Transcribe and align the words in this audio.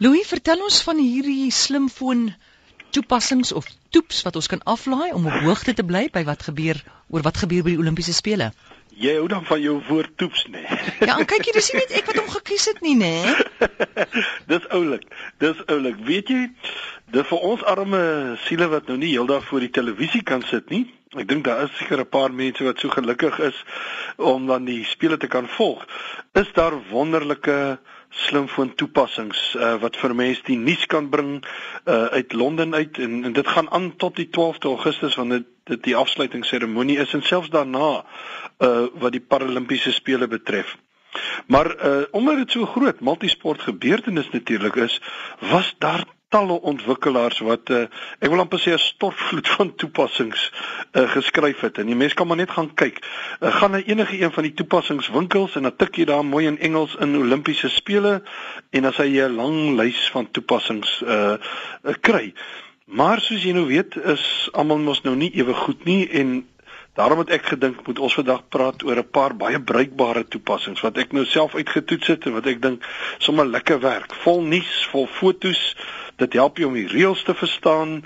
Louis, 0.00 0.24
vertel 0.24 0.62
ons 0.64 0.78
van 0.86 0.96
hierdie 0.96 1.50
slimfoon 1.52 2.30
toepassings 2.96 3.50
of 3.52 3.66
toeps 3.92 4.22
wat 4.24 4.38
ons 4.40 4.46
kan 4.48 4.62
aflaai 4.64 5.10
om 5.12 5.26
op 5.28 5.42
hoogte 5.44 5.74
te 5.76 5.84
bly 5.84 6.06
by 6.14 6.22
wat 6.24 6.46
gebeur 6.46 6.80
oor 7.12 7.26
wat 7.26 7.42
gebeur 7.42 7.66
by 7.66 7.74
die 7.74 7.82
Olimpiese 7.82 8.14
spele. 8.16 8.46
Jy 8.96 9.18
hou 9.18 9.26
dan 9.28 9.44
van 9.44 9.60
jou 9.60 9.74
woord 9.90 10.14
toeps 10.16 10.46
nê. 10.48 10.62
Nee. 10.64 10.78
Ja, 11.10 11.18
en 11.18 11.28
kyk 11.28 11.44
jy, 11.50 11.54
dis 11.58 11.68
nie 11.74 11.82
net 11.82 11.92
ek 12.00 12.08
wat 12.08 12.20
hom 12.22 12.32
gekies 12.32 12.64
het 12.70 12.80
nie 12.86 12.94
nê. 12.96 13.12
dis 14.54 14.70
oulik. 14.72 15.04
Dis 15.44 15.60
oulik. 15.68 16.00
Weet 16.08 16.32
jy, 16.32 16.40
dis 17.12 17.28
vir 17.34 17.46
ons 17.52 17.68
arme 17.74 18.02
siele 18.46 18.72
wat 18.72 18.88
nou 18.88 18.96
nie 19.04 19.12
heeldag 19.12 19.44
voor 19.52 19.68
die 19.68 19.72
televisie 19.82 20.24
kan 20.24 20.40
sit 20.48 20.72
nie. 20.72 20.86
Ek 21.12 21.28
dink 21.28 21.44
daar 21.44 21.66
is 21.68 21.76
seker 21.76 22.00
'n 22.00 22.08
paar 22.08 22.32
mense 22.32 22.64
wat 22.64 22.80
so 22.80 22.88
gelukkig 22.88 23.36
is 23.52 23.64
om 24.16 24.48
dan 24.48 24.64
die 24.64 24.80
spele 24.88 25.20
te 25.20 25.28
kan 25.28 25.48
volg. 25.60 25.84
Is 26.32 26.48
daar 26.56 26.80
wonderlike 26.88 27.76
slimfoon 28.10 28.74
toepassings 28.74 29.54
uh, 29.54 29.76
wat 29.82 29.96
vir 29.96 30.14
mense 30.14 30.42
die 30.46 30.58
nuus 30.58 30.86
kan 30.90 31.08
bring 31.10 31.38
uh, 31.40 32.04
uit 32.16 32.32
Londen 32.32 32.74
uit 32.74 32.98
en, 32.98 33.24
en 33.24 33.32
dit 33.32 33.48
gaan 33.48 33.70
aan 33.70 33.96
tot 33.96 34.16
die 34.16 34.26
12de 34.26 34.70
Augustus 34.72 35.14
wanneer 35.14 35.44
dit 35.70 35.82
die 35.82 35.96
afsluitingsseremonie 35.96 36.98
is 36.98 37.14
en 37.14 37.22
selfs 37.22 37.50
daarna 37.54 37.90
uh, 38.58 38.86
wat 38.98 39.12
die 39.12 39.22
Paralimpiese 39.22 39.92
spele 39.92 40.26
betref. 40.28 40.76
Maar 41.46 41.70
uh, 41.76 42.02
omdat 42.10 42.36
dit 42.36 42.50
so 42.50 42.66
groot 42.66 43.00
multisport 43.00 43.62
gebeurtenis 43.62 44.30
natuurlik 44.30 44.74
is, 44.74 45.00
was 45.38 45.74
daar 45.78 46.04
talle 46.30 46.60
ontwikkelaars 46.70 47.40
wat 47.46 47.70
uh, 47.74 47.86
ek 48.22 48.30
wil 48.30 48.42
amper 48.42 48.62
sê 48.62 48.74
'n 48.74 48.82
stortvloed 48.82 49.48
van 49.56 49.74
toepassings 49.74 50.42
uh, 50.50 51.08
geskryf 51.14 51.60
het 51.66 51.78
en 51.82 51.90
die 51.90 51.98
mense 51.98 52.14
kan 52.14 52.26
maar 52.30 52.38
net 52.38 52.54
gaan 52.54 52.70
kyk. 52.74 53.02
Uh, 53.40 53.50
gaan 53.58 53.74
na 53.74 53.82
enige 53.82 54.20
een 54.20 54.32
van 54.32 54.46
die 54.46 54.54
toepassingswinkels 54.54 55.56
en 55.58 55.66
dan 55.68 55.76
tik 55.76 55.98
jy 55.98 56.06
daar 56.06 56.24
mooi 56.24 56.46
in 56.46 56.58
Engels 56.58 56.94
in 57.02 57.16
Olimpiese 57.18 57.68
spele 57.68 58.22
en 58.70 58.82
dan 58.82 58.94
sê 58.94 59.10
jy 59.10 59.26
'n 59.26 59.36
lang 59.36 59.76
lys 59.80 60.10
van 60.14 60.30
toepassings 60.30 61.02
uh, 61.02 61.34
uh 61.82 61.94
kry. 62.00 62.32
Maar 62.86 63.20
soos 63.20 63.42
jy 63.42 63.52
nou 63.52 63.66
weet 63.66 63.96
is 63.96 64.50
almal 64.52 64.78
mos 64.78 65.02
nou 65.02 65.16
nie 65.16 65.34
ewe 65.34 65.54
goed 65.54 65.84
nie 65.84 66.06
en 66.10 66.46
Daarom 66.98 67.18
het 67.22 67.30
ek 67.30 67.52
gedink 67.54 67.86
moet 67.86 67.98
ons 68.02 68.14
vandag 68.18 68.42
praat 68.50 68.82
oor 68.82 68.98
'n 68.98 69.10
paar 69.10 69.34
baie 69.36 69.60
bruikbare 69.62 70.24
toepassings 70.28 70.82
wat 70.84 70.98
ek 70.98 71.12
nou 71.12 71.24
self 71.24 71.54
uitgetoets 71.54 72.06
het 72.06 72.26
en 72.26 72.32
wat 72.32 72.46
ek 72.46 72.62
dink 72.62 72.82
sommer 73.18 73.46
lekker 73.46 73.80
werk. 73.80 74.14
Vol 74.24 74.42
nuus, 74.42 74.88
vol 74.90 75.06
fotos, 75.06 75.76
dit 76.20 76.36
help 76.38 76.60
jou 76.60 76.68
om 76.70 76.76
die 76.78 76.88
reëls 76.90 77.24
te 77.26 77.34
verstaan 77.34 78.00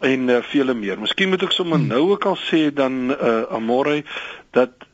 en 0.00 0.28
uh, 0.28 0.38
vele 0.52 0.74
meer. 0.74 1.00
Miskien 1.00 1.28
moet 1.28 1.42
ek 1.44 1.52
sommer 1.52 1.80
hmm. 1.80 1.90
nou 1.92 2.14
ook 2.14 2.24
al 2.30 2.38
sê 2.48 2.68
dan 2.74 3.12
uh, 3.12 3.42
Amore 3.52 4.00
dat 4.56 4.86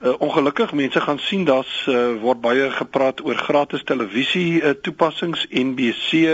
uh, 0.00 0.14
ongelukkig 0.24 0.72
mense 0.72 1.00
gaan 1.00 1.20
sien 1.26 1.44
daar's 1.44 1.74
uh, 1.88 2.14
word 2.22 2.40
baie 2.44 2.70
gepraat 2.70 3.20
oor 3.24 3.36
gratis 3.36 3.84
televisie 3.84 4.62
uh, 4.62 4.74
toepassings 4.86 5.46
NBC 5.50 6.24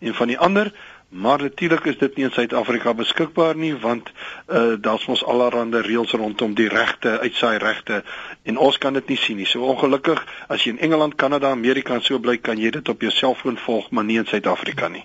en 0.00 0.14
van 0.14 0.30
die 0.30 0.38
ander 0.38 0.72
Maar 1.12 1.42
natuurlik 1.42 1.84
is 1.84 1.98
dit 1.98 2.14
nie 2.16 2.24
in 2.24 2.30
Suid-Afrika 2.32 2.94
beskikbaar 2.96 3.56
nie 3.56 3.74
want 3.76 4.08
uh 4.48 4.78
daar's 4.80 5.04
mos 5.06 5.24
allerlei 5.24 5.82
reëls 5.84 6.14
rondom 6.16 6.54
die 6.56 6.68
regte, 6.72 7.18
uitsaai 7.20 7.58
regte 7.60 7.98
en 8.42 8.56
ons 8.56 8.78
kan 8.78 8.96
dit 8.96 9.08
nie 9.12 9.18
sien 9.20 9.36
nie. 9.36 9.46
So 9.46 9.60
ongelukkig 9.68 10.22
as 10.48 10.64
jy 10.64 10.72
in 10.72 10.78
Engeland, 10.78 11.14
Kanada, 11.20 11.50
Amerika 11.50 11.98
so 12.00 12.18
bly 12.18 12.38
kan 12.38 12.56
jy 12.56 12.70
dit 12.70 12.88
op 12.88 13.04
jou 13.04 13.12
selfoon 13.12 13.58
volg, 13.60 13.90
maar 13.90 14.04
nie 14.08 14.16
in 14.22 14.26
Suid-Afrika 14.26 14.88
nie. 14.88 15.04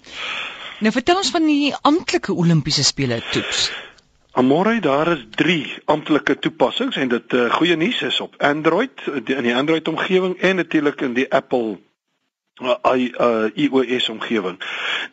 Nou 0.80 0.94
vertel 0.96 1.20
ons 1.20 1.34
van 1.36 1.44
die 1.44 1.74
amptelike 1.82 2.32
Olimpiese 2.34 2.88
spele 2.88 3.20
toeps. 3.32 3.68
Amore 4.38 4.80
daar 4.80 5.12
is 5.12 5.26
3 5.36 5.74
amptelike 5.86 6.38
toepassings 6.40 6.96
en 6.96 7.12
dit 7.12 7.34
uh, 7.34 7.50
goeie 7.52 7.76
nuus 7.76 8.02
is 8.02 8.22
op 8.22 8.36
Android 8.38 9.04
in 9.26 9.44
die 9.44 9.56
Android 9.56 9.88
omgewing 9.88 10.38
en 10.40 10.56
natuurlik 10.56 11.02
in 11.02 11.18
die 11.18 11.28
Apple 11.34 11.80
uh, 12.62 13.50
iOS 13.56 14.10
omgewing. 14.10 14.62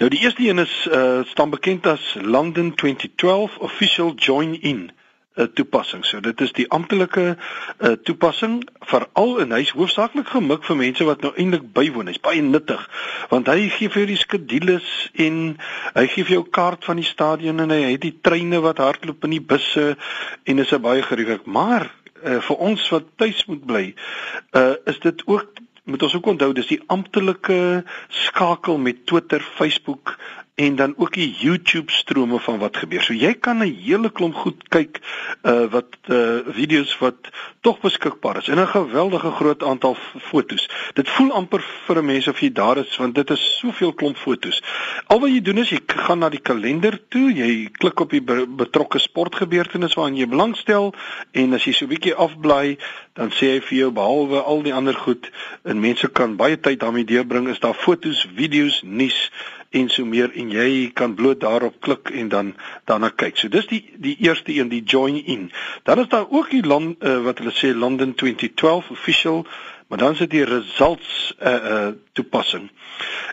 Nou 0.04 0.12
die 0.12 0.22
eerste 0.22 0.42
een 0.42 0.58
is 0.58 0.88
uh, 0.92 1.20
staan 1.24 1.50
bekend 1.50 1.86
as 1.86 2.16
London 2.20 2.74
2012 2.74 3.56
Official 3.56 4.12
Join 4.14 4.60
In 4.60 4.90
uh, 5.34 5.44
toepassing. 5.44 6.04
So 6.04 6.20
dit 6.20 6.40
is 6.40 6.52
die 6.52 6.66
amptelike 6.68 7.38
uh, 7.78 7.92
toepassing 8.04 8.58
veral 8.80 9.40
en 9.40 9.56
hy's 9.56 9.72
hoofsaaklik 9.72 10.28
gemik 10.28 10.68
vir 10.68 10.76
mense 10.76 11.08
wat 11.08 11.24
nou 11.24 11.32
eintlik 11.32 11.64
bywoon. 11.72 12.12
Hy's 12.12 12.20
baie 12.20 12.44
nuttig 12.44 12.84
want 13.32 13.48
hy 13.48 13.70
gee 13.78 13.88
vir 13.88 14.04
jou 14.04 14.10
die 14.12 14.20
skedules 14.20 14.92
en 15.24 15.40
hy 15.96 16.06
gee 16.12 16.28
vir 16.28 16.36
jou 16.36 16.44
kaart 16.60 16.84
van 16.84 17.00
die 17.00 17.08
stadion 17.08 17.64
en 17.64 17.72
hy 17.72 17.80
het 17.94 18.04
die 18.04 18.18
treine 18.20 18.60
wat 18.60 18.84
hardloop 18.84 19.24
in 19.24 19.38
die 19.38 19.44
busse 19.54 19.94
en 20.44 20.66
is 20.66 20.76
baie 20.84 21.00
gerieflik. 21.00 21.48
Maar 21.48 21.88
uh, 21.88 22.42
vir 22.44 22.66
ons 22.72 22.90
wat 22.92 23.08
tuis 23.16 23.46
moet 23.48 23.64
bly, 23.72 23.86
uh, 24.52 24.74
is 24.84 25.00
dit 25.00 25.24
ook 25.32 25.64
moet 25.84 26.02
ons 26.02 26.14
ook 26.16 26.26
onthou 26.26 26.52
dis 26.56 26.70
die 26.70 26.80
amptelike 26.86 27.84
skakel 28.08 28.78
met 28.78 29.06
Twitter, 29.06 29.40
Facebook 29.40 30.16
en 30.54 30.76
dan 30.76 30.94
ook 30.96 31.12
die 31.12 31.34
YouTube 31.38 31.92
strome 31.92 32.38
van 32.40 32.58
wat 32.58 32.76
gebeur. 32.76 33.02
So 33.02 33.12
jy 33.12 33.34
kan 33.34 33.58
'n 33.58 33.74
hele 33.74 34.10
klomp 34.10 34.34
goed 34.34 34.68
kyk 34.68 35.00
uh 35.42 35.66
wat 35.66 35.96
uh 36.06 36.46
video's 36.46 36.98
wat 36.98 37.16
tog 37.60 37.80
beskikbaar 37.80 38.36
is 38.36 38.48
en 38.48 38.60
'n 38.60 38.66
geweldige 38.66 39.30
groot 39.30 39.62
aantal 39.62 39.96
fotos. 40.20 40.68
Dit 40.94 41.08
voel 41.08 41.32
amper 41.32 41.64
vir 41.86 41.98
'n 41.98 42.04
mens 42.04 42.28
of 42.28 42.40
jy 42.40 42.52
daar 42.52 42.78
is 42.78 42.96
want 42.96 43.14
dit 43.14 43.30
is 43.30 43.58
soveel 43.58 43.92
klomp 43.92 44.16
fotos. 44.16 44.62
Al 45.06 45.20
wat 45.20 45.30
jy 45.30 45.40
doen 45.40 45.58
is 45.58 45.70
jy 45.70 45.80
gaan 45.86 46.18
na 46.18 46.28
die 46.28 46.42
kalender 46.42 47.00
toe, 47.08 47.32
jy 47.32 47.68
klik 47.72 48.00
op 48.00 48.10
die 48.10 48.22
betrokke 48.46 48.98
sportgebeurtenis 48.98 49.94
waaraan 49.94 50.16
jy 50.16 50.26
belangstel 50.26 50.94
en 51.32 51.54
as 51.54 51.64
jy 51.64 51.72
so 51.72 51.84
'n 51.84 51.88
bietjie 51.88 52.14
afblaai, 52.14 52.78
dan 53.14 53.30
sê 53.30 53.46
hy 53.54 53.60
vir 53.60 53.78
jou 53.78 53.90
behalwe 53.90 54.42
al 54.42 54.62
die 54.62 54.74
ander 54.74 54.94
goed 54.94 55.30
en 55.64 55.80
mense 55.80 56.08
kan 56.08 56.36
baie 56.36 56.60
tyd 56.60 56.80
daarmee 56.80 57.04
deurbring 57.04 57.48
is 57.48 57.58
daar 57.58 57.74
fotos, 57.74 58.26
video's, 58.34 58.82
nuus 58.82 59.30
en 59.74 59.88
so 59.90 60.06
meer 60.06 60.32
en 60.38 60.50
jy 60.54 60.90
kan 60.94 61.14
bloot 61.18 61.40
daarop 61.42 61.80
klik 61.84 62.10
en 62.14 62.28
dan 62.28 62.54
daarna 62.88 63.10
kyk. 63.10 63.38
So 63.38 63.50
dis 63.50 63.66
die 63.70 63.82
die 63.98 64.16
eerste 64.22 64.54
een 64.54 64.70
die 64.70 64.82
join 64.82 65.18
in. 65.18 65.50
Dan 65.82 66.02
is 66.04 66.08
daar 66.08 66.26
ook 66.30 66.50
die 66.50 66.64
land 66.66 67.02
uh, 67.02 67.20
wat 67.26 67.42
hulle 67.42 67.54
sê 67.54 67.74
London 67.74 68.14
2012 68.14 68.90
official 68.90 69.42
maar 69.88 69.98
dan 69.98 70.16
sit 70.16 70.30
die 70.30 70.44
results 70.44 71.34
uh, 71.42 71.52
uh, 71.54 71.88
toepassing. 72.12 72.70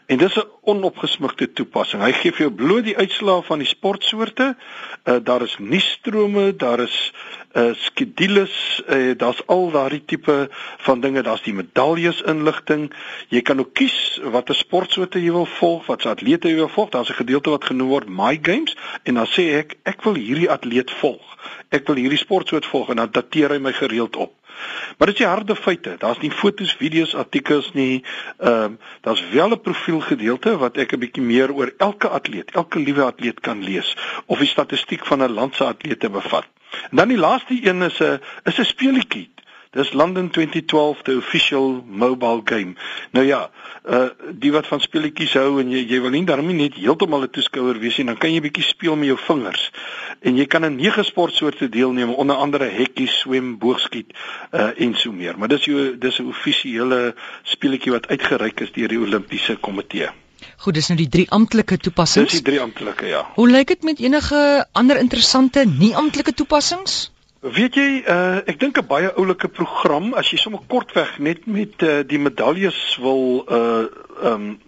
En 0.06 0.18
dis 0.18 0.36
'n 0.36 0.48
onopgesmukte 0.62 1.54
toepassing. 1.54 2.04
Hy 2.04 2.12
gee 2.12 2.32
vir 2.32 2.46
jou 2.48 2.52
bloot 2.52 2.84
die 2.84 2.98
uitslae 2.98 3.42
van 3.44 3.60
die 3.60 3.68
sportsoorte. 3.68 4.56
Uh, 5.04 5.16
daar 5.24 5.42
is 5.42 5.56
nuusstrome, 5.60 6.56
daar 6.56 6.80
is 6.80 7.14
uh 7.54 7.74
skedules, 7.76 8.82
uh, 8.88 9.18
daar's 9.18 9.42
al 9.46 9.72
daardie 9.72 10.06
tipe 10.06 10.50
van 10.78 11.00
dinge, 11.00 11.22
daar's 11.22 11.44
die 11.44 11.54
medaljes 11.54 12.22
inligting. 12.22 12.94
Jy 13.28 13.42
kan 13.42 13.60
ook 13.60 13.74
kies 13.74 14.22
watter 14.24 14.56
sportsoorte 14.56 15.20
jy 15.20 15.32
wil 15.32 15.46
volg, 15.46 15.86
watse 15.86 16.10
atlete 16.10 16.48
jy 16.48 16.56
wil 16.56 16.70
volg. 16.70 16.90
Daar's 16.90 17.10
'n 17.10 17.24
gedeelte 17.24 17.50
wat 17.50 17.66
genoem 17.66 17.88
word 17.88 18.10
My 18.10 18.40
Games 18.42 18.76
en 19.04 19.14
dan 19.14 19.28
sê 19.28 19.58
ek 19.60 19.76
ek 19.84 20.04
wil 20.04 20.16
hierdie 20.16 20.50
atleet 20.50 20.92
volg. 20.92 21.38
Ek 21.70 21.88
wil 21.88 21.96
hierdie 21.96 22.18
sportsoort 22.18 22.66
volg 22.66 22.90
en 22.90 22.96
dan 22.96 23.12
dateer 23.12 23.50
hy 23.50 23.58
my 23.58 23.74
gereeld 23.74 24.16
op. 24.16 24.41
Maar 24.98 25.08
dit 25.08 25.20
is 25.20 25.26
harde 25.26 25.56
feite. 25.56 25.96
Daar's 25.98 26.20
nie 26.20 26.32
fotos, 26.32 26.74
video's, 26.74 27.16
artikels 27.16 27.72
nie. 27.74 28.04
Ehm 28.38 28.64
um, 28.64 28.80
daar's 29.02 29.24
wel 29.30 29.50
'n 29.50 29.62
profielgedeelte 29.62 30.58
wat 30.58 30.78
ek 30.78 30.94
'n 30.94 31.00
bietjie 31.00 31.24
meer 31.24 31.54
oor 31.54 31.74
elke 31.78 32.08
atleet, 32.08 32.52
elke 32.52 32.80
liewe 32.80 33.04
atleet 33.04 33.40
kan 33.40 33.64
lees 33.64 33.98
of 34.26 34.40
die 34.40 34.48
statistiek 34.48 35.06
van 35.06 35.24
'n 35.24 35.34
land 35.34 35.56
se 35.56 35.64
atlete 35.64 36.10
bevat. 36.10 36.48
En 36.90 36.98
dan 36.98 37.08
die 37.08 37.18
laaste 37.18 37.68
een 37.68 37.82
is 37.82 38.00
'n 38.00 38.20
is 38.44 38.58
'n 38.58 38.66
speletjie. 38.66 39.30
Dis 39.72 39.94
London 39.94 40.30
2012 40.30 41.04
the 41.04 41.16
official 41.18 41.82
mobile 41.88 42.42
game. 42.44 42.74
Nou 43.12 43.26
ja, 43.26 43.50
uh 43.88 44.10
die 44.36 44.50
wat 44.52 44.68
van 44.68 44.82
speletjies 44.84 45.32
hou 45.40 45.62
en 45.62 45.70
jy 45.72 45.86
jy 45.88 46.02
wil 46.04 46.12
nie 46.12 46.26
daarmee 46.28 46.58
net 46.58 46.74
heeltemal 46.76 47.24
'n 47.24 47.32
toeskouer 47.32 47.80
wees 47.80 47.98
nie, 47.98 48.06
dan 48.10 48.18
kan 48.18 48.34
jy 48.34 48.42
bietjie 48.44 48.66
speel 48.68 48.98
met 49.00 49.08
jou 49.08 49.18
vingers. 49.18 49.72
En 50.20 50.36
jy 50.36 50.46
kan 50.46 50.66
aan 50.68 50.76
nege 50.76 51.04
sportsoorte 51.04 51.70
deelneem, 51.70 52.12
onder 52.12 52.36
andere 52.36 52.68
hekkie, 52.68 53.08
swem, 53.08 53.58
boogskiet 53.58 54.12
uh 54.52 54.76
en 54.76 54.94
so 54.96 55.12
meer. 55.12 55.40
Maar 55.40 55.48
dis 55.56 55.66
jou 55.66 55.98
dis 55.98 56.20
'n 56.20 56.28
offisiële 56.28 57.16
speletjie 57.44 57.92
wat 57.92 58.08
uitgereik 58.08 58.60
is 58.60 58.72
deur 58.72 58.88
die 58.88 59.00
Olimpiese 59.00 59.56
Komitee. 59.56 60.10
Goed, 60.58 60.74
dis 60.74 60.88
nou 60.88 60.98
die 60.98 61.10
drie 61.10 61.30
amptelike 61.30 61.78
toepassings. 61.78 62.32
Dis 62.32 62.42
die 62.42 62.52
drie 62.52 62.62
amptelike, 62.62 63.06
ja. 63.06 63.24
Hoe 63.36 63.50
lyk 63.50 63.68
dit 63.68 63.84
met 63.84 64.00
enige 64.00 64.68
ander 64.72 65.00
interessante 65.00 65.66
nie 65.66 65.96
amptelike 65.96 66.34
toepassings? 66.34 67.12
Weet 67.42 67.74
jy, 67.74 68.04
uh, 68.06 68.38
ek 68.46 68.60
dink 68.62 68.78
'n 68.78 68.86
baie 68.86 69.08
oulike 69.18 69.48
program 69.50 70.14
as 70.14 70.30
jy 70.30 70.38
sommer 70.38 70.62
kortweg 70.70 71.18
net 71.18 71.48
met 71.50 71.82
uh, 71.82 72.04
die 72.06 72.20
medaljes 72.22 72.98
wil 73.02 73.42
uh 73.50 73.90
um 74.22 74.60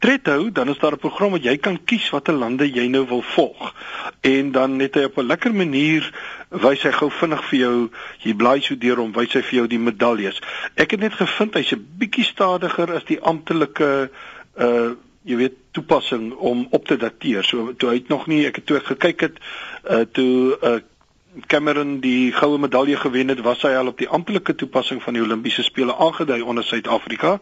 tred 0.00 0.30
hou, 0.30 0.48
dan 0.50 0.70
is 0.72 0.78
daar 0.78 0.96
'n 0.96 1.02
program 1.02 1.32
wat 1.36 1.44
jy 1.44 1.58
kan 1.58 1.76
kies 1.84 2.08
watter 2.10 2.32
lande 2.32 2.64
jy 2.64 2.86
nou 2.88 3.04
wil 3.06 3.20
volg. 3.22 3.74
En 4.22 4.52
dan 4.52 4.76
net 4.76 4.94
hy 4.94 5.04
op 5.04 5.18
'n 5.18 5.26
lekker 5.26 5.52
manier 5.52 6.08
wys 6.48 6.82
hy 6.82 6.92
gou 6.92 7.10
vinnig 7.10 7.44
vir 7.50 7.58
jou, 7.58 7.90
jy 8.24 8.34
blaai 8.34 8.62
so 8.62 8.76
deur 8.76 9.00
om 9.00 9.12
wys 9.12 9.32
hy 9.32 9.42
vir 9.42 9.58
jou 9.58 9.66
die 9.66 9.78
medaljes. 9.78 10.40
Ek 10.76 10.90
het 10.90 11.00
net 11.00 11.12
gevind 11.12 11.54
hy's 11.54 11.72
'n 11.72 11.84
bietjie 11.98 12.24
stadiger 12.24 12.94
as 12.94 13.04
die 13.04 13.20
amptelike 13.20 14.08
uh 14.56 14.94
jy 15.24 15.36
weet 15.36 15.56
toepassing 15.70 16.32
om 16.32 16.66
op 16.70 16.86
te 16.86 16.96
dateer. 16.96 17.44
So 17.44 17.74
toe 17.78 17.90
hy 17.90 17.94
het 17.94 18.08
nog 18.08 18.26
nie 18.26 18.46
ek 18.46 18.56
het 18.56 18.66
toe 18.66 18.80
gekyk 18.80 19.20
het 19.20 19.36
uh 19.84 20.04
toe 20.12 20.58
uh 20.62 20.80
Cameron 21.46 22.00
die 22.00 22.32
goue 22.32 22.58
medalje 22.58 22.96
gewen 22.96 23.28
het, 23.28 23.40
was 23.40 23.62
hy 23.64 23.70
al 23.72 23.88
op 23.88 23.96
die 23.98 24.08
amptelike 24.08 24.52
toepassing 24.54 25.00
van 25.00 25.16
die 25.16 25.22
Olimpiese 25.24 25.62
spele 25.64 25.94
aangedui 25.96 26.42
onder 26.44 26.64
Suid-Afrika. 26.64 27.38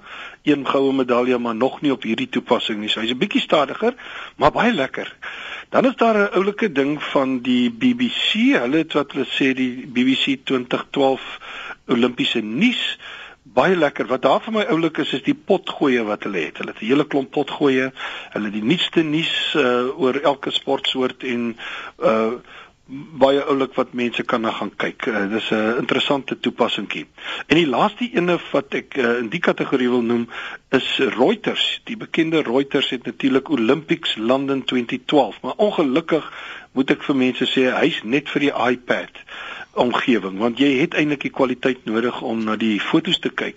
Een 0.46 0.62
goue 0.66 0.92
medalje, 0.94 1.38
maar 1.38 1.56
nog 1.58 1.80
nie 1.80 1.90
op 1.92 2.06
hierdie 2.06 2.28
toepassing 2.28 2.78
nie. 2.78 2.88
So 2.88 3.00
hy's 3.00 3.10
'n 3.10 3.18
bietjie 3.18 3.42
stadiger, 3.42 3.94
maar 4.36 4.52
baie 4.52 4.72
lekker. 4.72 5.16
Dan 5.70 5.86
is 5.86 5.96
daar 5.96 6.14
'n 6.14 6.34
oulike 6.38 6.72
ding 6.72 7.02
van 7.02 7.40
die 7.40 7.70
BBC. 7.70 8.54
Hulle 8.62 8.76
het 8.76 8.92
wat 8.92 9.12
hulle 9.12 9.26
sê 9.26 9.54
die 9.54 9.86
BBC 9.86 10.38
2012 10.44 11.38
Olimpiese 11.86 12.40
nuus 12.40 12.98
baie 13.42 13.76
lekker. 13.76 14.06
Wat 14.06 14.22
daar 14.22 14.40
vir 14.40 14.52
my 14.52 14.64
oulik 14.70 14.98
is 14.98 15.12
is 15.12 15.22
die 15.22 15.34
potgoeie 15.34 16.04
wat 16.04 16.22
hulle 16.22 16.38
het. 16.38 16.58
Hulle 16.58 16.70
het 16.70 16.82
'n 16.82 16.86
hele 16.86 17.06
klomp 17.06 17.30
potgoeie. 17.30 17.92
Hulle 18.32 18.44
het 18.44 18.52
die 18.52 18.62
nuutste 18.62 19.02
nuus 19.02 19.54
uh, 19.56 20.00
oor 20.00 20.14
elke 20.14 20.50
sportsoort 20.50 21.24
en 21.24 21.56
uh 21.98 22.32
baie 22.90 23.42
oulik 23.44 23.74
wat 23.78 23.92
mense 23.94 24.22
kan 24.22 24.42
na 24.42 24.50
gaan 24.50 24.72
kyk. 24.76 25.06
Uh, 25.06 25.26
dis 25.30 25.50
'n 25.50 25.78
interessante 25.78 26.40
toepassingkie. 26.40 27.06
En 27.46 27.56
die 27.56 27.66
laaste 27.66 28.10
ene 28.12 28.38
wat 28.52 28.74
ek 28.74 28.96
uh, 28.96 29.18
in 29.18 29.28
die 29.28 29.40
kategorie 29.40 29.88
wil 29.88 30.02
noem 30.02 30.28
is 30.70 30.98
Reuters. 30.98 31.80
Die 31.84 31.96
bekende 31.96 32.42
Reuters 32.42 32.90
het 32.90 33.06
natuurlik 33.06 33.48
Olympics 33.48 34.16
London 34.16 34.64
2012, 34.64 35.40
maar 35.42 35.54
ongelukkig 35.56 36.32
moet 36.72 36.90
ek 36.90 37.02
vir 37.02 37.16
mense 37.16 37.46
sê 37.46 37.70
hy's 37.70 38.02
net 38.02 38.28
vir 38.28 38.40
die 38.40 38.54
iPad 38.54 39.22
omgewing 39.78 40.38
want 40.38 40.58
jy 40.58 40.80
het 40.80 40.96
eintlik 40.98 41.22
die 41.22 41.34
kwaliteit 41.34 41.84
nodig 41.86 42.20
om 42.26 42.42
na 42.44 42.56
die 42.56 42.80
fotos 42.80 43.18
te 43.18 43.30
kyk. 43.30 43.56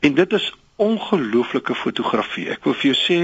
En 0.00 0.14
dit 0.14 0.32
is 0.32 0.52
ongelooflike 0.82 1.74
fotografie. 1.74 2.48
Ek 2.50 2.64
wil 2.66 2.74
vir 2.74 2.92
jou 2.92 2.98
sê 2.98 3.18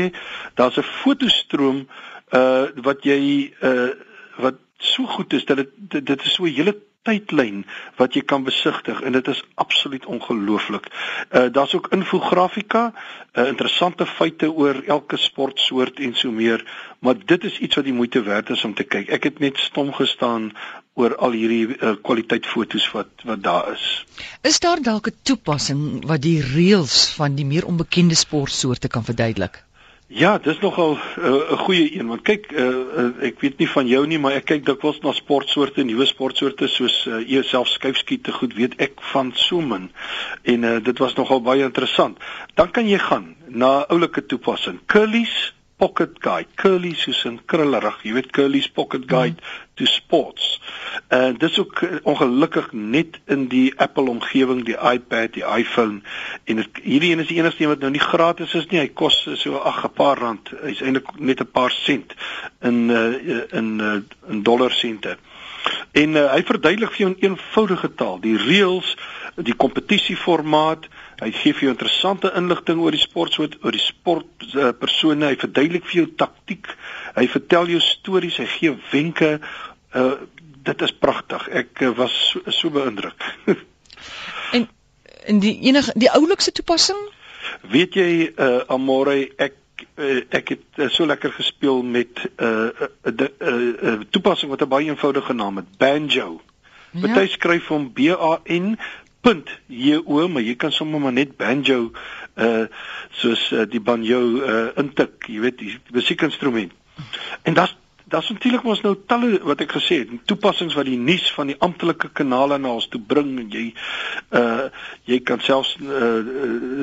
daar's 0.54 0.78
'n 0.78 0.86
fotostroom 1.02 1.88
uh 2.30 2.66
wat 2.76 3.02
jy 3.02 3.52
uh 3.62 3.90
wat 4.38 4.54
so 4.78 5.06
goed 5.06 5.32
is 5.32 5.44
dat 5.44 5.56
dit 5.56 6.06
dit 6.06 6.22
is 6.24 6.34
so 6.34 6.44
'n 6.44 6.54
hele 6.54 6.76
tydlyn 7.08 7.62
wat 7.98 8.16
jy 8.16 8.22
kan 8.28 8.44
besigtig 8.44 9.00
en 9.06 9.12
dit 9.12 9.28
is 9.32 9.42
absoluut 9.54 10.06
ongelooflik. 10.06 10.88
Uh 11.30 11.46
daar's 11.52 11.74
ook 11.74 11.88
infografika, 11.94 12.92
uh, 13.34 13.46
interessante 13.46 14.06
feite 14.06 14.50
oor 14.52 14.82
elke 14.86 15.16
sportsoort 15.16 16.00
en 16.00 16.14
so 16.14 16.30
meer, 16.30 16.64
maar 16.98 17.14
dit 17.24 17.44
is 17.44 17.58
iets 17.58 17.80
wat 17.80 17.84
die 17.84 17.96
moeite 17.96 18.22
werd 18.22 18.50
is 18.50 18.64
om 18.64 18.74
te 18.74 18.84
kyk. 18.84 19.08
Ek 19.08 19.30
het 19.30 19.38
net 19.38 19.58
stom 19.58 19.92
gestaan 19.92 20.52
oor 20.98 21.14
al 21.16 21.36
hierdie 21.38 21.78
uh, 21.78 21.94
kwaliteit 22.02 22.46
fotos 22.46 22.90
wat 22.92 23.24
wat 23.24 23.42
daar 23.42 23.72
is. 23.72 23.86
Is 24.42 24.60
daar 24.60 24.82
dalk 24.82 25.08
'n 25.08 25.18
toepassing 25.22 26.04
wat 26.06 26.22
die 26.22 26.42
reëls 26.42 27.14
van 27.14 27.34
die 27.34 27.46
meer 27.46 27.66
onbekende 27.66 28.14
sportsoorte 28.14 28.88
kan 28.88 29.04
verduidelik? 29.04 29.62
Ja, 30.08 30.38
dis 30.38 30.58
nogal 30.58 30.96
'n 30.96 31.24
uh, 31.24 31.58
goeie 31.58 31.98
een 31.98 32.06
want 32.06 32.22
kyk 32.22 32.46
uh, 32.52 32.64
uh, 32.64 33.22
ek 33.28 33.40
weet 33.40 33.58
nie 33.58 33.68
van 33.68 33.86
jou 33.86 34.06
nie 34.06 34.18
maar 34.18 34.32
ek 34.32 34.46
kyk 34.48 34.64
dikwels 34.64 35.02
na 35.04 35.12
sportsoorte, 35.12 35.84
nuwe 35.84 36.06
sportsoorte 36.08 36.64
soos 36.66 37.04
uh, 37.06 37.20
jouself 37.28 37.68
skuifskiet 37.68 38.22
te 38.24 38.32
goed 38.32 38.54
weet 38.56 38.78
ek 38.80 38.96
van 39.12 39.32
so 39.36 39.60
min 39.60 39.90
en 40.42 40.64
uh, 40.64 40.78
dit 40.80 40.98
was 40.98 41.12
nogal 41.14 41.42
baie 41.44 41.62
interessant. 41.62 42.16
Dan 42.54 42.70
kan 42.70 42.88
jy 42.88 42.96
gaan 42.98 43.36
na 43.48 43.84
oulike 43.92 44.24
toepassing. 44.26 44.80
Curlies 44.86 45.52
pocket 45.78 46.18
guide. 46.20 46.50
Curly 46.54 46.94
soos 46.94 47.24
'n 47.24 47.40
krullerig. 47.46 48.02
Jy 48.02 48.12
weet 48.12 48.30
curly's 48.30 48.68
pocket 48.68 49.06
guide 49.06 49.40
mm. 49.40 49.74
to 49.74 49.86
sports. 49.86 50.60
En 51.08 51.32
uh, 51.32 51.38
dis 51.38 51.58
ook 51.58 51.80
uh, 51.80 51.96
ongelukkig 52.02 52.72
net 52.72 53.20
in 53.26 53.46
die 53.48 53.72
Apple 53.76 54.10
omgewing 54.10 54.64
die 54.64 54.76
iPad 54.76 55.32
die 55.32 55.46
iPhone. 55.46 56.02
En 56.44 56.56
het, 56.56 56.82
hierdie 56.82 57.12
een 57.12 57.24
is 57.24 57.30
die 57.30 57.38
enigste 57.38 57.62
een 57.62 57.68
wat 57.74 57.80
nou 57.86 57.90
nie 57.90 58.02
gratis 58.02 58.54
is 58.54 58.66
nie. 58.66 58.80
Hy 58.80 58.90
kos 58.92 59.22
so 59.34 59.56
ag 59.56 59.84
'n 59.84 59.94
paar 59.94 60.18
rand. 60.18 60.52
Hy's 60.62 60.82
eintlik 60.82 61.14
net 61.18 61.40
'n 61.40 61.50
paar 61.50 61.70
sent 61.70 62.14
in 62.60 62.90
uh, 62.90 63.14
in 63.52 63.78
uh, 63.80 64.02
in 64.28 64.42
dollar 64.42 64.72
sente 64.72 65.18
en 65.92 66.16
uh, 66.16 66.26
hy 66.32 66.42
verduidelik 66.46 66.92
vir 66.94 67.04
jou 67.04 67.10
in 67.10 67.30
eenvoudige 67.30 67.90
taal. 67.98 68.18
Die 68.24 68.36
reëls 68.38 68.94
die 69.42 69.54
kompetisieformaat 69.54 70.88
Hy 71.18 71.32
gee 71.34 71.54
vir 71.56 71.66
jou 71.66 71.72
interessante 71.74 72.30
inligting 72.38 72.78
oor 72.78 72.94
die 72.94 73.02
sportsoort, 73.02 73.56
oor 73.64 73.74
die 73.74 73.82
sport 73.82 74.44
uh, 74.52 74.70
persone, 74.78 75.32
hy 75.32 75.38
verduidelik 75.40 75.86
vir 75.88 76.02
jou 76.02 76.08
taktiek, 76.20 76.68
hy 77.16 77.24
vertel 77.32 77.72
jou 77.74 77.80
stories, 77.82 78.38
hy 78.38 78.46
gee 78.58 78.74
wenke. 78.92 79.38
Uh 79.94 80.10
dit 80.68 80.82
is 80.84 80.90
pragtig. 80.92 81.46
Ek 81.56 81.80
uh, 81.80 81.94
was 81.96 82.12
so, 82.28 82.42
so 82.52 82.68
beïndruk. 82.68 83.22
en 84.56 84.66
in 85.32 85.38
die 85.40 85.54
enige 85.70 85.94
die 85.96 86.10
oulikste 86.12 86.52
toepassing? 86.52 86.98
Weet 87.72 87.96
jy 87.96 88.10
uh 88.28 88.66
Amore, 88.74 89.16
ek 89.40 89.56
uh, 89.96 90.20
ek 90.28 90.52
het 90.54 90.66
uh, 90.76 90.90
so 90.92 91.08
lekker 91.08 91.32
gespeel 91.34 91.80
met 91.82 92.20
'n 92.20 92.44
uh, 92.44 92.68
uh, 92.68 92.92
uh, 93.08 93.30
uh, 93.40 93.56
uh, 93.64 93.96
toepassing 94.12 94.52
wat 94.52 94.62
'n 94.62 94.70
baie 94.70 94.92
eenvoudige 94.92 95.34
naam 95.34 95.56
het, 95.64 95.72
Banjo. 95.80 96.42
Ja. 96.92 97.00
Party 97.00 97.26
skryf 97.32 97.72
hom 97.72 97.90
B 97.92 98.12
A 98.12 98.38
N 98.44 98.76
JO, 99.66 100.28
maar 100.28 100.42
jy 100.42 100.54
kan 100.56 100.72
sommer 100.72 101.00
maar 101.00 101.12
net 101.12 101.36
banjo 101.36 101.90
uh 102.38 102.66
soos 103.18 103.50
uh, 103.52 103.64
die 103.66 103.80
banjo 103.80 104.20
uh 104.38 104.68
intik, 104.78 105.26
jy 105.26 105.40
weet, 105.42 105.58
die, 105.58 105.74
die 105.74 105.96
musiekinstrument. 105.96 106.72
En 107.42 107.54
das 107.54 107.76
das 108.08 108.28
natuurlik 108.32 108.62
mos 108.64 108.80
nou 108.80 108.94
talle 109.06 109.36
wat 109.44 109.60
ek 109.60 109.74
gesê 109.76 109.98
het, 110.00 110.12
toepassings 110.30 110.76
wat 110.78 110.86
die 110.88 110.96
nuus 110.96 111.26
van 111.36 111.50
die 111.50 111.58
amptelike 111.60 112.08
kanale 112.16 112.56
na 112.58 112.70
ons 112.78 112.88
toe 112.88 113.00
bring 113.00 113.34
en 113.42 113.50
jy 113.52 113.64
uh 114.38 114.68
jy 115.10 115.20
kan 115.28 115.42
selfs 115.44 115.74
uh, 115.82 116.22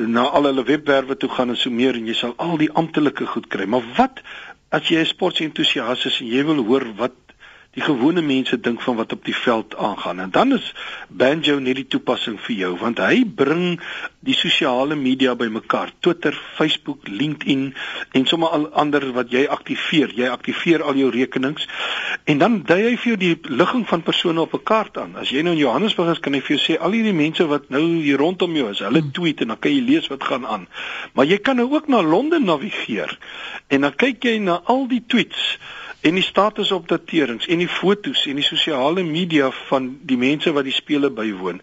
na 0.06 0.28
al 0.30 0.46
hulle 0.50 0.66
webwerwe 0.68 1.16
toe 1.18 1.30
gaan 1.34 1.50
en 1.54 1.58
so 1.58 1.70
meer 1.70 1.98
en 1.98 2.06
jy 2.06 2.14
sal 2.14 2.36
al 2.42 2.54
die 2.62 2.70
amptelike 2.70 3.26
goed 3.32 3.50
kry. 3.50 3.66
Maar 3.66 3.86
wat 3.98 4.22
as 4.70 4.86
jy 4.90 5.02
'n 5.02 5.12
sportentoesias 5.14 6.06
is 6.06 6.20
en 6.20 6.30
jy 6.30 6.44
wil 6.44 6.62
hoor 6.64 6.86
wat 7.02 7.25
die 7.76 7.84
gewone 7.84 8.22
mense 8.24 8.56
dink 8.60 8.80
van 8.80 8.96
wat 8.96 9.12
op 9.12 9.24
die 9.26 9.36
veld 9.36 9.76
aangaan. 9.76 10.20
En 10.24 10.30
dan 10.32 10.52
is 10.56 10.72
Banjo 11.08 11.58
net 11.60 11.76
die 11.76 11.88
toepassing 11.92 12.38
vir 12.40 12.56
jou 12.56 12.72
want 12.80 13.02
hy 13.04 13.20
bring 13.28 13.76
die 14.26 14.34
sosiale 14.34 14.96
media 14.96 15.34
bymekaar. 15.36 15.92
Twitter, 16.00 16.34
Facebook, 16.56 17.04
LinkedIn 17.08 17.68
en 18.16 18.26
sommer 18.26 18.54
al 18.56 18.66
ander 18.80 19.04
wat 19.12 19.30
jy 19.34 19.44
aktiveer. 19.52 20.14
Jy 20.16 20.32
aktiveer 20.32 20.82
al 20.88 20.96
jou 20.96 21.12
rekenings 21.12 21.68
en 22.24 22.40
dan 22.40 22.58
dui 22.66 22.80
hy 22.80 22.96
vir 22.96 23.12
jou 23.12 23.20
die 23.20 23.54
ligging 23.60 23.84
van 23.92 24.02
persone 24.08 24.40
op 24.40 24.56
'n 24.56 24.64
kaart 24.64 24.98
aan. 24.98 25.16
As 25.20 25.30
jy 25.30 25.44
nou 25.44 25.52
in 25.52 25.60
Johannesburg 25.60 26.16
is, 26.16 26.24
kan 26.24 26.32
hy 26.32 26.40
vir 26.40 26.56
jou 26.56 26.62
sê 26.64 26.80
al 26.80 26.96
hierdie 26.96 27.12
mense 27.12 27.44
wat 27.46 27.68
nou 27.70 27.84
hier 28.00 28.18
rondom 28.18 28.56
jou 28.56 28.70
is, 28.70 28.80
hulle 28.80 29.10
tweet 29.12 29.40
en 29.40 29.48
dan 29.48 29.58
kan 29.58 29.72
jy 29.72 29.84
lees 29.84 30.08
wat 30.08 30.24
gaan 30.24 30.46
aan. 30.46 30.68
Maar 31.12 31.26
jy 31.26 31.38
kan 31.38 31.56
nou 31.56 31.68
ook 31.72 31.88
na 31.88 32.02
Londen 32.02 32.44
navigeer 32.44 33.18
en 33.68 33.80
dan 33.80 33.94
kyk 33.94 34.24
jy 34.24 34.38
na 34.38 34.62
al 34.64 34.88
die 34.88 35.04
tweets 35.06 35.58
en 36.06 36.14
die 36.14 36.22
statusopdaterings 36.24 37.48
en 37.50 37.62
die 37.62 37.70
fotos 37.70 38.24
en 38.30 38.38
die 38.38 38.46
sosiale 38.46 39.02
media 39.06 39.50
van 39.66 39.88
die 40.06 40.18
mense 40.20 40.52
wat 40.54 40.68
die 40.68 40.74
spele 40.74 41.10
bywoon. 41.10 41.60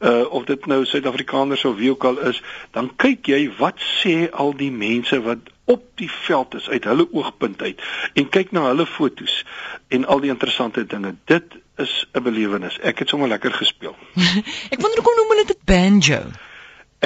Uh 0.00 0.24
of 0.36 0.44
dit 0.50 0.66
nou 0.66 0.82
Suid-Afrikaners 0.84 1.64
of 1.64 1.78
wie 1.80 1.90
ook 1.90 2.04
al 2.04 2.18
is, 2.30 2.42
dan 2.76 2.90
kyk 3.00 3.30
jy 3.32 3.42
wat 3.58 3.80
sê 4.00 4.26
al 4.30 4.52
die 4.56 4.72
mense 4.72 5.20
wat 5.24 5.52
op 5.66 5.86
die 5.98 6.10
veld 6.10 6.54
is 6.54 6.68
uit 6.68 6.84
hulle 6.86 7.08
oogpunt 7.10 7.62
uit 7.62 7.80
en 8.14 8.28
kyk 8.30 8.52
na 8.54 8.68
hulle 8.68 8.86
fotos 8.86 9.40
en 9.88 10.04
al 10.04 10.20
die 10.22 10.30
interessante 10.30 10.84
dinge. 10.86 11.14
Dit 11.24 11.56
is 11.76 12.06
'n 12.12 12.22
belewenis. 12.22 12.78
Ek 12.80 12.98
het 12.98 13.08
sommer 13.08 13.28
lekker 13.28 13.52
gespeel. 13.52 13.96
ek 14.72 14.80
wonder 14.80 15.00
hoekom 15.00 15.16
noem 15.16 15.32
hulle 15.34 15.46
dit 15.46 15.64
banjo? 15.64 16.20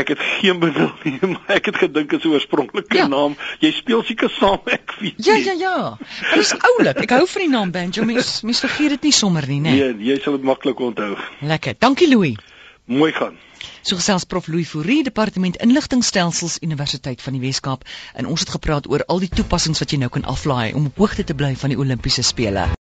Ek 0.01 0.13
het 0.15 0.21
geen 0.41 0.61
benul 0.63 0.93
nie, 1.05 1.19
maar 1.33 1.57
ek 1.59 1.71
het 1.71 1.81
gedink 1.83 2.13
is 2.17 2.25
'n 2.25 2.33
oorspronklike 2.35 2.97
ja. 2.97 3.07
naam. 3.07 3.37
Jy 3.61 3.73
speel 3.77 4.03
seker 4.09 4.31
saam 4.39 4.61
ek 4.79 4.97
weet. 5.01 5.21
Ja, 5.27 5.37
ja, 5.37 5.57
ja. 5.59 5.77
Dit 6.33 6.45
is 6.47 6.55
oulik. 6.57 7.03
Ek 7.05 7.17
hou 7.19 7.27
van 7.27 7.45
die 7.45 7.51
naam 7.51 7.75
Banjo. 7.75 8.05
Mens 8.09 8.41
mens 8.43 8.65
vergeet 8.65 8.97
dit 8.97 9.11
nie 9.11 9.13
sommer 9.13 9.47
nie, 9.47 9.61
né? 9.61 9.77
Nee, 9.77 9.93
jy 10.13 10.21
sal 10.25 10.39
dit 10.39 10.47
maklik 10.47 10.81
onthou. 10.81 11.17
Lekker. 11.41 11.77
Dankie 11.79 12.09
Louis. 12.09 12.37
Mooi 12.91 13.13
gaan. 13.13 13.37
So 13.83 13.97
gesels 13.97 14.25
Prof 14.25 14.49
Louis 14.49 14.69
Fourie, 14.69 15.03
Departement 15.05 15.57
Inligtingstelsels 15.57 16.59
Universiteit 16.65 17.23
van 17.23 17.37
die 17.37 17.43
Wes-Kaap 17.45 17.85
en 18.15 18.27
ons 18.27 18.41
het 18.41 18.57
gepraat 18.57 18.89
oor 18.89 19.05
al 19.07 19.21
die 19.25 19.33
toepassings 19.33 19.85
wat 19.85 19.93
jy 19.93 20.01
nou 20.03 20.11
kan 20.13 20.25
aflaai 20.25 20.73
om 20.73 20.89
op 20.89 21.05
hoogte 21.05 21.25
te 21.25 21.37
bly 21.37 21.55
van 21.61 21.77
die 21.77 21.79
Olimpiese 21.79 22.25
spele. 22.27 22.71